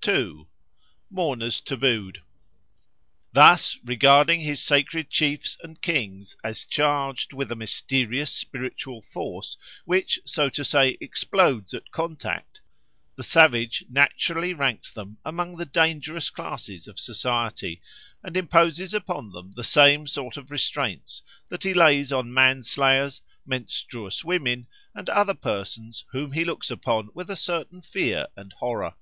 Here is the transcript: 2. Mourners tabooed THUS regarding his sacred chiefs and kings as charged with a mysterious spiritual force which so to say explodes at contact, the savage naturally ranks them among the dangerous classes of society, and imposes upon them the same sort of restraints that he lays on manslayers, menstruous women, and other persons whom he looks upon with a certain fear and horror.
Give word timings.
2. 0.00 0.48
Mourners 1.10 1.60
tabooed 1.60 2.20
THUS 3.34 3.78
regarding 3.84 4.40
his 4.40 4.60
sacred 4.60 5.08
chiefs 5.10 5.56
and 5.62 5.80
kings 5.80 6.36
as 6.42 6.64
charged 6.64 7.32
with 7.32 7.52
a 7.52 7.54
mysterious 7.54 8.32
spiritual 8.32 9.00
force 9.00 9.56
which 9.84 10.18
so 10.24 10.48
to 10.48 10.64
say 10.64 10.98
explodes 11.00 11.72
at 11.72 11.92
contact, 11.92 12.60
the 13.14 13.22
savage 13.22 13.84
naturally 13.88 14.52
ranks 14.52 14.90
them 14.90 15.18
among 15.24 15.54
the 15.54 15.64
dangerous 15.64 16.30
classes 16.30 16.88
of 16.88 16.98
society, 16.98 17.80
and 18.24 18.36
imposes 18.36 18.92
upon 18.92 19.30
them 19.30 19.52
the 19.52 19.62
same 19.62 20.08
sort 20.08 20.36
of 20.36 20.50
restraints 20.50 21.22
that 21.48 21.62
he 21.62 21.72
lays 21.72 22.12
on 22.12 22.34
manslayers, 22.34 23.22
menstruous 23.46 24.24
women, 24.24 24.66
and 24.96 25.08
other 25.08 25.32
persons 25.32 26.04
whom 26.10 26.32
he 26.32 26.44
looks 26.44 26.72
upon 26.72 27.08
with 27.14 27.30
a 27.30 27.36
certain 27.36 27.80
fear 27.80 28.26
and 28.36 28.52
horror. 28.54 28.92